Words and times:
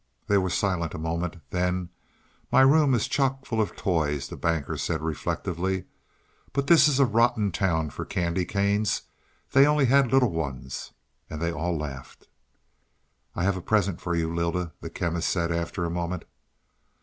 They 0.25 0.39
were 0.39 0.49
silent 0.49 0.95
a 0.95 0.97
moment. 0.97 1.35
Then: 1.51 1.89
"My 2.51 2.61
room 2.61 2.95
is 2.95 3.07
chock 3.07 3.45
full 3.45 3.61
of 3.61 3.75
toys," 3.75 4.29
the 4.29 4.35
Banker 4.35 4.75
said 4.75 5.03
reflectively. 5.03 5.83
"But 6.53 6.65
this 6.65 6.87
is 6.87 6.99
a 6.99 7.05
rotten 7.05 7.51
town 7.51 7.91
for 7.91 8.03
candy 8.03 8.43
canes 8.45 9.03
they 9.51 9.67
only 9.67 9.85
had 9.85 10.11
little 10.11 10.31
ones." 10.31 10.91
And 11.29 11.39
they 11.39 11.51
all 11.51 11.77
laughed. 11.77 12.27
"I 13.35 13.43
have 13.43 13.55
a 13.57 13.61
present 13.61 14.01
for 14.01 14.15
you, 14.15 14.33
Lylda," 14.33 14.71
the 14.81 14.89
Chemist 14.89 15.29
said 15.29 15.51
after 15.51 15.85
a 15.85 15.91
moment. 15.91 16.25